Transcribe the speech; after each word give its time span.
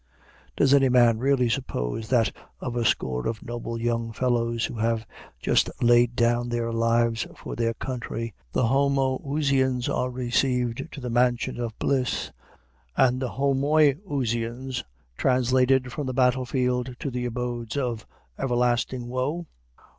Does 0.57 0.73
any 0.73 0.89
man 0.89 1.19
really 1.19 1.47
suppose, 1.47 2.07
that, 2.07 2.35
of 2.59 2.75
a 2.75 2.83
score 2.85 3.27
of 3.27 3.43
noble 3.43 3.79
young 3.79 4.11
fellows 4.11 4.65
who 4.65 4.73
have 4.79 5.05
just 5.39 5.69
laid 5.79 6.15
down 6.15 6.49
their 6.49 6.73
lives 6.73 7.27
for 7.37 7.55
their 7.55 7.75
country, 7.75 8.33
the 8.51 8.63
Homoousians 8.65 9.89
are 9.89 10.09
received 10.09 10.91
to 10.91 10.99
the 10.99 11.11
mansions 11.11 11.59
of 11.59 11.77
bliss, 11.77 12.31
and 12.97 13.21
the 13.21 13.29
Homoiousians 13.33 14.83
translated 15.17 15.91
from 15.91 16.07
the 16.07 16.15
battle 16.15 16.45
field 16.47 16.95
to 16.97 17.11
the 17.11 17.25
abodes 17.25 17.77
of 17.77 18.07
everlasting 18.39 19.05
woe? 19.07 19.45